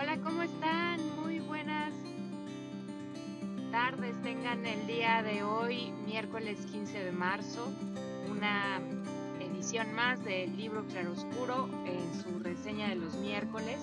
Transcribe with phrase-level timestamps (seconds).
[0.00, 0.98] Hola, ¿cómo están?
[1.20, 1.92] Muy buenas
[3.70, 4.16] tardes.
[4.22, 7.70] Tengan el día de hoy, miércoles 15 de marzo,
[8.30, 8.80] una
[9.40, 13.78] edición más del libro Claroscuro en su reseña de los miércoles.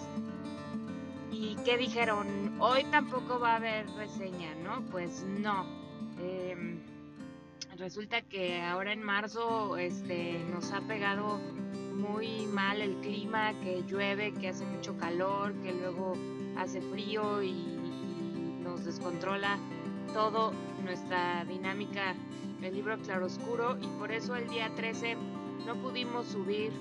[1.32, 2.60] ¿Y qué dijeron?
[2.60, 4.82] Hoy tampoco va a haber reseña, ¿no?
[4.90, 5.68] Pues no.
[6.20, 6.80] Em,
[7.78, 11.40] resulta que ahora en marzo este, nos ha pegado
[11.98, 16.14] muy mal el clima, que llueve, que hace mucho calor, que luego
[16.58, 17.74] hace frío y,
[18.62, 19.58] nos descontrola
[20.14, 20.52] todo
[20.84, 22.16] nuestra dinámica
[22.60, 25.16] del libro Claroscuro y por eso el día 13
[25.66, 26.74] no pudimos subir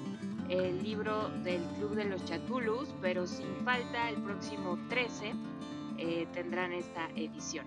[0.49, 5.33] el libro del Club de los Chatulus, pero sin falta el próximo 13
[5.99, 7.67] eh, tendrán esta edición.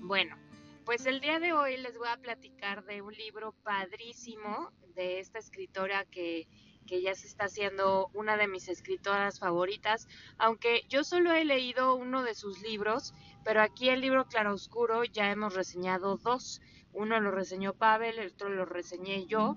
[0.00, 0.36] Bueno,
[0.84, 5.38] pues el día de hoy les voy a platicar de un libro padrísimo de esta
[5.38, 6.46] escritora que,
[6.86, 11.94] que ya se está haciendo una de mis escritoras favoritas, aunque yo solo he leído
[11.94, 13.12] uno de sus libros,
[13.44, 16.60] pero aquí el libro Claroscuro ya hemos reseñado dos.
[16.92, 19.56] Uno lo reseñó Pavel, el otro lo reseñé yo,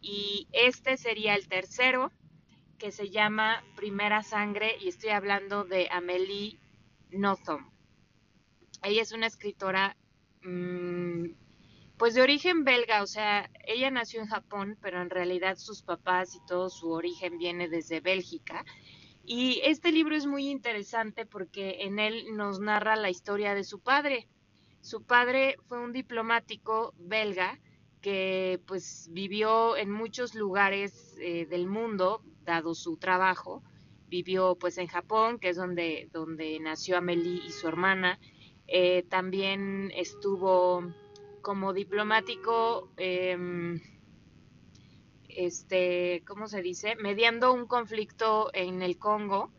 [0.00, 2.10] y este sería el tercero,
[2.78, 6.58] que se llama Primera Sangre, y estoy hablando de Amelie
[7.10, 7.70] Nothomb.
[8.82, 9.96] Ella es una escritora
[10.42, 11.26] mmm,
[11.98, 16.34] pues de origen belga, o sea, ella nació en Japón, pero en realidad sus papás
[16.34, 18.64] y todo su origen viene desde Bélgica.
[19.24, 23.80] Y este libro es muy interesante porque en él nos narra la historia de su
[23.80, 24.26] padre.
[24.80, 27.60] Su padre fue un diplomático belga
[28.00, 33.62] que pues vivió en muchos lugares eh, del mundo, dado su trabajo.
[34.08, 38.18] Vivió pues en Japón, que es donde, donde nació Amélie y su hermana.
[38.66, 40.92] Eh, también estuvo
[41.42, 43.80] como diplomático, em,
[45.28, 46.94] este, ¿cómo se dice?
[46.96, 49.52] Mediando un conflicto en el Congo,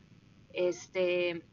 [0.53, 1.44] este,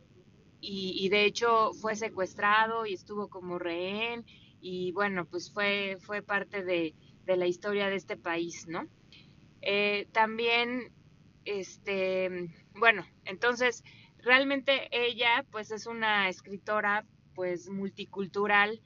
[0.61, 4.25] y, de hecho fue secuestrado y estuvo como rehén,
[4.61, 6.95] y bueno, pues fue, fue parte de,
[7.27, 8.89] la historia de este país, ¿no?
[9.63, 10.93] Eh, también,
[11.45, 13.85] este, bueno, entonces,
[14.19, 18.81] realmente ella, pues es una escritora, pues multicultural,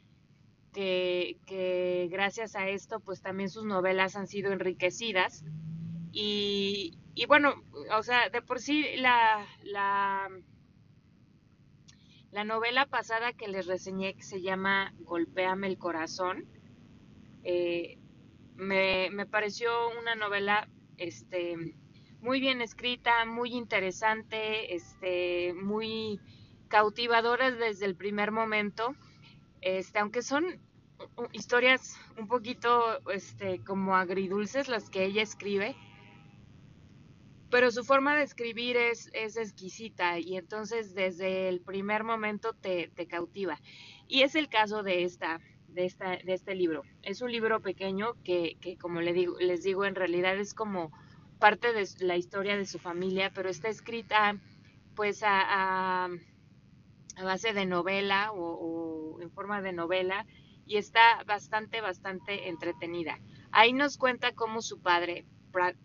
[0.74, 5.44] que, gracias a esto pues también sus novelas han sido enriquecidas.
[6.12, 7.54] Y, bueno,
[7.96, 10.28] o sea, de por sí la, la,
[12.30, 16.44] la, novela pasada que les reseñé que se llama Golpéame el corazón,
[17.42, 17.98] eh,
[18.54, 19.70] me, me, pareció
[20.00, 21.56] una novela este,
[22.20, 26.20] muy bien escrita, muy interesante, este, muy
[26.68, 28.94] cautivadora desde el primer momento
[29.64, 30.60] este, aunque son
[31.32, 35.74] historias un poquito este, como agridulces las que ella escribe,
[37.50, 42.88] pero su forma de escribir es, es exquisita y entonces desde el primer momento te,
[42.94, 43.58] te cautiva.
[44.06, 46.82] Y es el caso de esta, de, esta, de este libro.
[47.02, 50.92] Es un libro pequeño que, que como les digo, les digo, en realidad es como
[51.38, 54.36] parte de la historia de su familia, pero está escrita
[54.94, 56.08] pues a, a,
[57.22, 58.93] base de novela o
[59.24, 60.26] en forma de novela
[60.66, 63.18] y está bastante, bastante entretenida.
[63.50, 65.26] Ahí nos cuenta cómo su padre,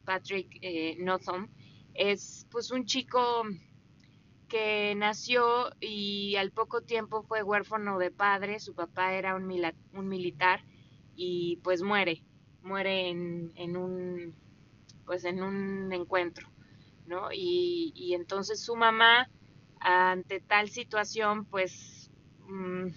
[0.05, 1.49] Patrick eh, Nothomb,
[1.93, 3.43] es pues un chico
[4.47, 9.51] que nació y al poco tiempo fue huérfano de padre, su papá era un,
[9.93, 10.63] un militar
[11.15, 12.23] y pues muere,
[12.63, 14.33] muere en, en, un
[15.05, 16.47] pues en un encuentro,
[17.05, 17.31] ¿no?
[17.31, 19.29] Y, y entonces su mamá
[19.79, 22.09] ante tal situación pues
[22.47, 22.87] mm,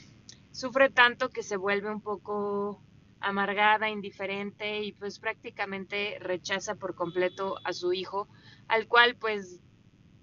[0.53, 2.83] sufre tanto que se vuelve un poco
[3.21, 8.29] amargada, indiferente y pues prácticamente rechaza por completo a su hijo,
[8.69, 9.61] al cual pues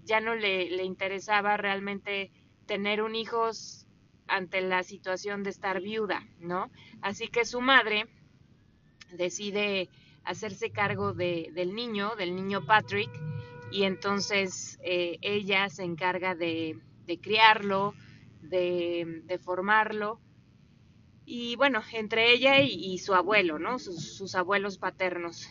[0.04, 2.30] ya no le, le interesaba realmente
[2.66, 3.50] tener un hijo
[4.26, 6.70] ante la situación de estar viuda, ¿no?
[7.02, 8.06] Así que su madre
[9.12, 9.88] decide
[10.24, 13.10] hacerse cargo de, del niño, del niño Patrick,
[13.72, 17.94] y entonces eh, ella se encarga de, de criarlo,
[18.42, 20.20] de, formarlo.
[21.24, 23.78] Y bueno, entre ella y, su abuelo, ¿no?
[23.78, 25.48] Sus, abuelos paternos.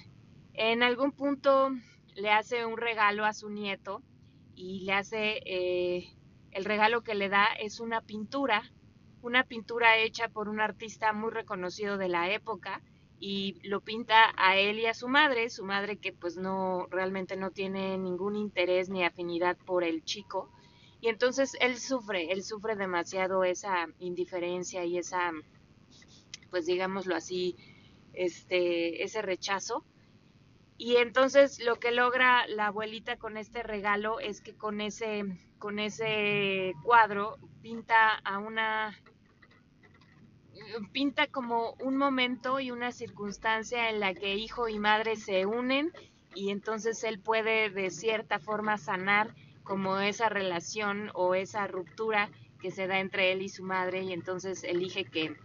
[0.54, 1.70] En algún punto
[2.16, 4.02] le hace un regalo a su nieto
[4.56, 6.18] y le hace, eh,
[6.52, 8.64] el regalo que le da es una pintura,
[9.22, 12.82] una pintura hecha por un artista muy reconocido de la época
[13.20, 17.38] y lo pinta a él y a su madre, su madre que pues no realmente
[17.38, 20.50] no tiene ningún interés ni afinidad por el chico
[21.02, 25.32] y entonces él sufre, él sufre demasiado esa indiferencia y esa,
[26.50, 27.56] pues digámoslo así,
[28.14, 29.86] este, ese rechazo.
[30.78, 35.24] Y entonces lo que logra la abuelita con este regalo es que con ese,
[35.58, 38.98] con ese cuadro pinta a una
[40.92, 45.92] pinta como un momento y una circunstancia en la que hijo y madre se unen
[46.36, 49.34] y entonces él puede de cierta forma sanar
[49.70, 54.14] como esa relación o esa ruptura que se da entre él y su madre y
[54.14, 55.36] entonces elige que,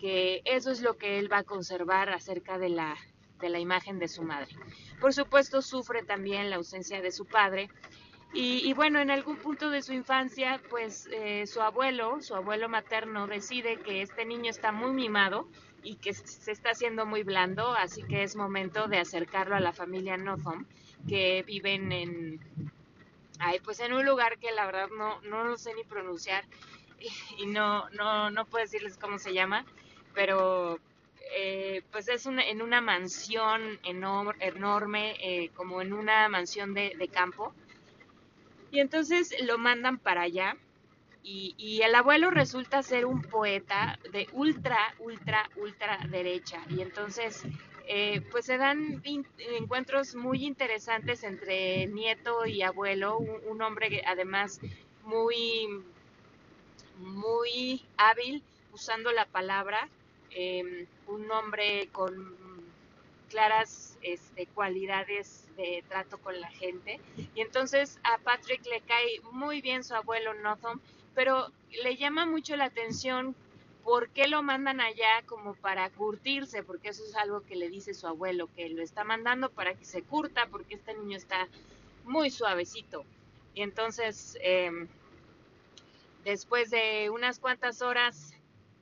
[0.00, 2.96] que eso es lo que él va a conservar acerca de la,
[3.40, 4.48] de la imagen de su madre.
[5.00, 7.70] Por supuesto sufre también la ausencia de su padre
[8.34, 13.28] y, bueno, en algún punto de su infancia, pues eh, su abuelo, su abuelo materno,
[13.28, 15.46] decide que este niño está muy mimado
[15.84, 19.72] y que se está haciendo muy blando, así que es momento de acercarlo a la
[19.74, 20.64] familia Nothom,
[21.06, 22.40] que viven en,
[23.42, 26.44] ay, pues en un lugar que la verdad no, no lo sé ni pronunciar
[27.38, 29.64] y, no, no, no puedo decirles cómo se llama,
[30.14, 30.78] pero
[31.36, 37.54] eh, pues es en una mansión enorme, eh, como en una mansión de, de campo
[38.72, 40.56] y entonces lo mandan para allá.
[41.24, 46.64] Y, el abuelo resulta ser un poeta de ultra, ultra, ultra derecha.
[46.68, 47.44] Y entonces,
[47.86, 54.60] eh, pues se dan encuentros muy interesantes entre nieto y abuelo, un, hombre que además
[55.04, 55.82] muy,
[56.98, 58.42] muy hábil
[58.72, 59.88] usando la palabra,
[60.30, 62.36] em, un hombre con
[63.28, 67.00] claras este, cualidades de trato con la gente.
[67.34, 70.80] Y entonces a Patrick le cae muy bien su abuelo Nothom,
[71.14, 71.48] pero
[71.82, 73.34] le llama mucho la atención
[73.84, 77.94] por qué lo mandan allá como para curtirse, porque eso es algo que le dice
[77.94, 81.48] su abuelo, que lo está mandando para que se curta, porque este niño está
[82.04, 83.04] muy suavecito.
[83.54, 84.88] Y entonces, em,
[86.24, 88.34] después de unas cuantas horas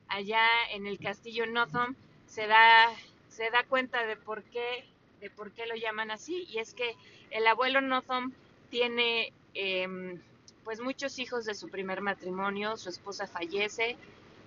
[0.07, 1.95] allá en el castillo Nothom,
[2.27, 2.89] se da
[3.31, 4.85] se da cuenta de por qué,
[5.19, 6.45] de por qué lo llaman así.
[6.49, 6.95] Y es que
[7.31, 8.33] el abuelo Nothom
[8.69, 10.21] tiene em,
[10.63, 13.97] pues muchos hijos de su primer matrimonio, su esposa fallece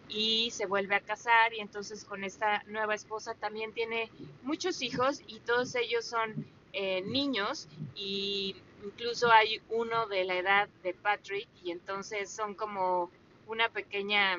[0.09, 4.11] y se vuelve a casar y entonces con esta nueva esposa también tiene
[4.43, 10.69] muchos hijos y todos ellos son eh, niños y incluso hay uno de la edad
[10.83, 13.11] de Patrick y entonces son como
[13.47, 14.39] una pequeña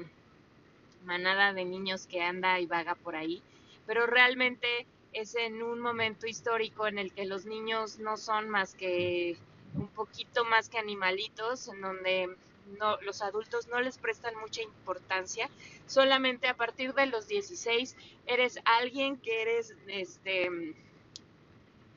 [1.05, 3.41] manada de niños que anda y vaga por ahí.
[3.85, 8.73] Pero realmente es en un momento histórico en el que los niños no son más
[8.75, 9.37] que
[9.75, 12.35] un poquito más que animalitos, en donde
[12.79, 15.49] no, los adultos no les prestan mucha importancia,
[15.87, 17.95] solamente a partir de los 16
[18.27, 20.75] eres alguien que eres este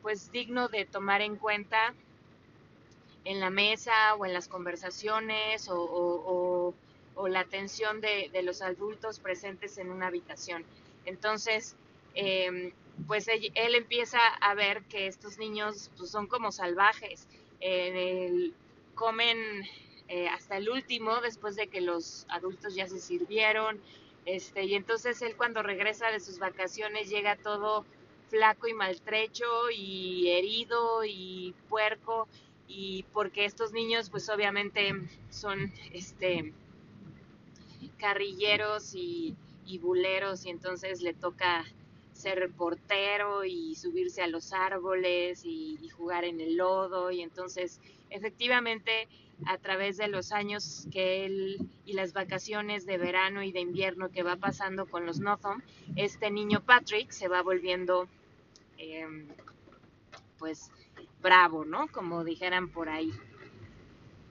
[0.02, 1.94] pues digno de tomar en cuenta
[3.24, 6.74] en la mesa o en las conversaciones o,
[7.28, 10.64] la atención de, los adultos presentes en una habitación.
[11.04, 11.74] Entonces,
[12.14, 12.72] em,
[13.08, 17.26] pues él, empieza a ver que estos niños pues, son como salvajes,
[18.94, 19.66] comen
[20.08, 23.80] eh, hasta el último después de que los adultos ya se sirvieron,
[24.24, 27.84] este, y entonces él cuando regresa de sus vacaciones llega todo
[28.28, 32.28] flaco y maltrecho y herido y puerco
[32.66, 34.92] y porque estos niños pues obviamente
[35.30, 36.52] son este
[37.96, 39.34] carrilleros y
[39.68, 41.64] y buleros y entonces le toca
[42.18, 49.08] ser reportero y subirse a los árboles y, jugar en el lodo y entonces efectivamente
[49.46, 54.10] a través de los años que él y las vacaciones de verano y de invierno
[54.10, 55.60] que va pasando con los Nothom,
[55.96, 58.08] este niño Patrick se va volviendo
[58.76, 59.26] em,
[60.38, 60.70] pues
[61.20, 61.88] bravo, ¿no?
[61.88, 63.12] Como dijeran por ahí.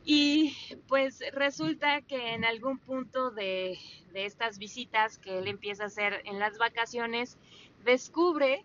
[0.10, 0.56] Y
[0.88, 3.78] pues resulta que en algún punto de,
[4.14, 7.38] estas visitas que él empieza a hacer en las vacaciones,
[7.84, 8.64] descubre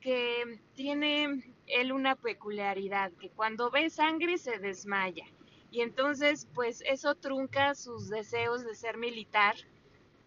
[0.00, 5.26] que tiene él una peculiaridad, que cuando ve sangre se desmaya.
[5.70, 9.54] Y entonces, pues eso trunca sus deseos de ser militar,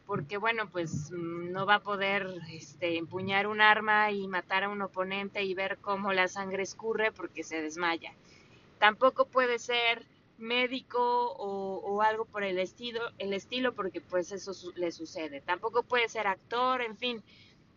[0.07, 4.81] porque bueno, pues no va a poder este, empuñar un arma y matar a un
[4.81, 8.13] oponente y ver cómo la sangre escurre porque se desmaya.
[8.79, 14.91] Tampoco puede ser médico o, algo por el estilo, el estilo, porque pues eso le
[14.91, 15.41] sucede.
[15.41, 17.23] Tampoco puede ser actor, en fin,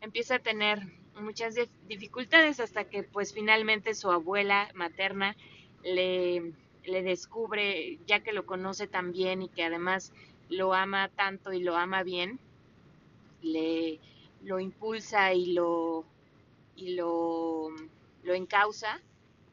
[0.01, 0.81] empieza a tener
[1.21, 1.55] muchas
[1.89, 5.37] dificultades hasta que pues finalmente su abuela materna
[5.83, 6.53] le,
[6.85, 10.13] le descubre, ya que lo conoce tan bien y que además
[10.49, 12.39] lo ama tanto y lo ama bien,
[13.43, 14.01] le
[14.43, 16.05] lo impulsa y lo
[16.77, 17.71] y lo,
[18.23, 19.01] lo encausa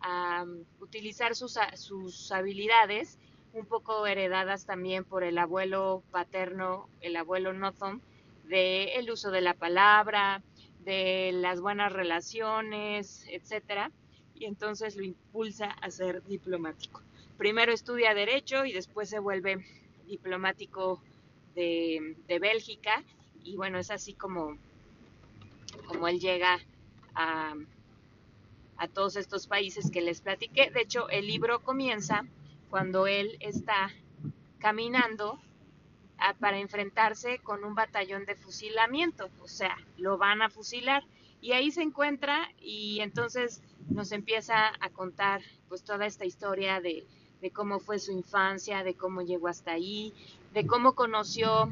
[0.03, 0.45] a
[0.79, 3.17] utilizar sus, sus habilidades,
[3.53, 8.01] un poco heredadas también por el abuelo paterno, el abuelo Nothom,
[8.45, 10.43] de el uso de la palabra,
[10.83, 13.91] de las buenas relaciones, etcétera,
[14.35, 17.01] y entonces lo impulsa a ser diplomático.
[17.37, 19.65] Primero estudia Derecho y después se vuelve
[20.07, 21.01] diplomático
[21.55, 23.03] de, Bélgica,
[23.43, 24.57] y bueno, es así como,
[25.87, 26.59] como él llega
[27.15, 27.55] a,
[28.77, 30.69] a todos estos países que les platiqué.
[30.71, 32.25] De hecho, el libro comienza
[32.69, 33.91] cuando él está
[34.59, 35.39] caminando
[36.39, 41.03] para enfrentarse con un batallón de fusilamiento, o sea, lo van a fusilar
[41.41, 47.05] y ahí se encuentra y entonces nos empieza a contar pues toda esta historia de,
[47.51, 50.13] cómo fue su infancia, de cómo llegó hasta ahí,
[50.53, 51.69] de cómo conoció,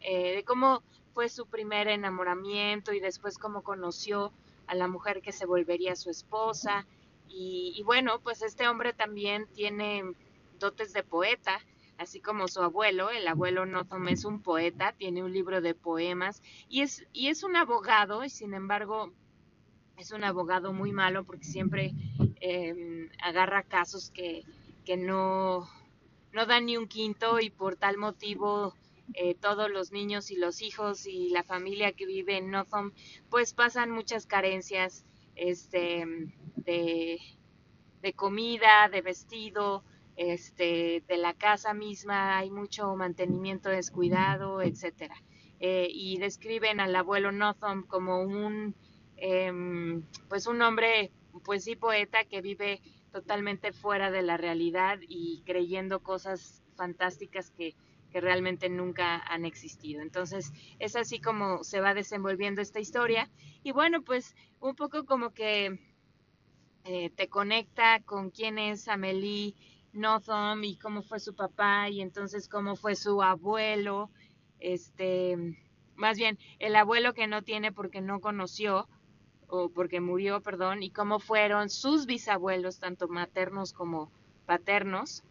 [0.00, 4.32] eh, de cómo fue su primer enamoramiento y después cómo conoció
[4.70, 6.86] a la mujer que se volvería su esposa.
[7.28, 10.04] Y, y bueno, pues este hombre también tiene
[10.58, 11.60] dotes de poeta
[11.98, 16.42] así como su abuelo, el abuelo Nothom es un poeta, tiene un libro de poemas
[16.66, 19.12] y es, y es un abogado y sin embargo
[19.98, 21.92] es un abogado muy malo porque siempre
[22.40, 24.44] em, agarra casos que,
[24.86, 25.68] que no,
[26.32, 28.74] no dan ni un quinto y por tal motivo
[29.14, 32.92] eh, todos los niños y los hijos y la familia que vive en Nothom
[33.28, 36.04] pues pasan muchas carencias este,
[36.56, 37.18] de,
[38.02, 39.84] de comida, de vestido,
[40.16, 45.14] este, de la casa misma hay mucho mantenimiento descuidado, etcétera.
[45.60, 48.74] Eh, y describen al abuelo Nothom como un,
[49.16, 51.10] em, pues un hombre,
[51.44, 52.80] pues sí, poeta que vive
[53.12, 57.74] totalmente fuera de la realidad y creyendo cosas fantásticas que,
[58.10, 60.02] que realmente nunca han existido.
[60.02, 63.30] Entonces, es así como se va desenvolviendo esta historia.
[63.62, 65.78] Y bueno, pues un poco como que
[66.84, 69.54] eh, te conecta con quién es Amelie
[69.92, 74.10] Nothom y cómo fue su papá y entonces cómo fue su abuelo,
[74.60, 75.36] este,
[75.96, 78.88] más bien el abuelo que no tiene porque no conoció
[79.48, 84.10] o porque murió, perdón, y cómo fueron sus bisabuelos, tanto maternos como
[84.46, 85.24] paternos.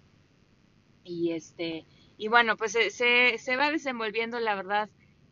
[1.03, 1.85] Y este,
[2.19, 2.89] y bueno, pues se,
[3.37, 4.89] se, va desenvolviendo la verdad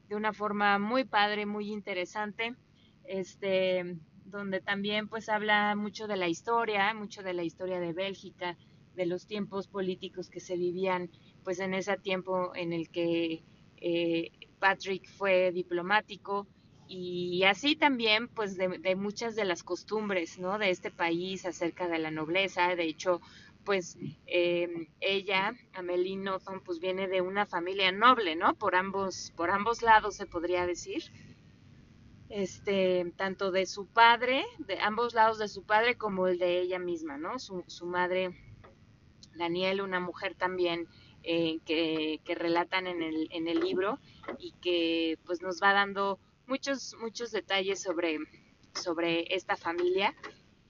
[0.08, 2.56] de una forma muy padre, muy interesante.
[3.04, 8.58] Este, donde también pues habla mucho de la historia, mucho de la historia de Bélgica,
[8.96, 11.10] de los tiempos políticos que se vivían
[11.44, 13.44] pues en ese tiempo en el que
[13.78, 16.48] eh, Patrick fue diplomático
[16.90, 20.58] y así también pues de, muchas de las costumbres ¿no?
[20.58, 23.22] de este país acerca de la nobleza de hecho
[23.68, 23.98] pues
[24.28, 29.82] em, ella Amelie Nothomb pues viene de una familia noble no por ambos por ambos
[29.82, 31.04] lados se podría decir.
[32.30, 36.80] Este tanto de su padre de ambos lados de su padre como el de ella
[36.80, 38.32] misma no su, su madre
[39.36, 40.88] Daniel, una mujer también
[41.24, 44.00] eh, que, relatan en el, en el libro
[44.40, 48.18] y que pues nos va dando muchos, muchos detalles sobre,
[48.74, 50.16] sobre esta familia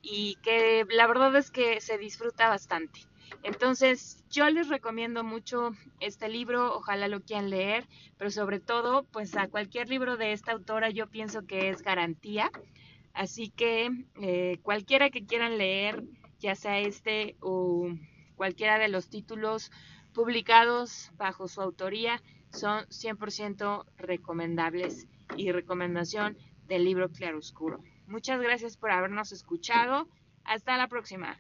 [0.02, 3.02] y que la verdad es que se disfruta bastante.
[3.44, 7.88] Entonces, yo les recomiendo mucho este libro, ojalá lo quieran leer,
[8.18, 12.52] pero sobre todo, pues a cualquier libro de esta autora yo pienso que es garantía.
[13.14, 13.90] Así que
[14.22, 16.04] eh, cualquiera que quieran leer,
[16.40, 17.90] ya sea este o
[18.38, 19.72] Cualquiera de los títulos
[20.14, 26.38] publicados bajo su autoría son 100% recomendables y recomendación
[26.68, 27.82] del libro Claroscuro.
[28.08, 30.08] Muchas gracias por habernos escuchado.
[30.46, 31.38] Hasta la próxima.